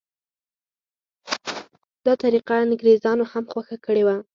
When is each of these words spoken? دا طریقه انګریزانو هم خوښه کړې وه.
دا 2.05 2.13
طریقه 2.23 2.53
انګریزانو 2.63 3.23
هم 3.31 3.43
خوښه 3.51 3.77
کړې 3.85 4.03
وه. 4.07 4.15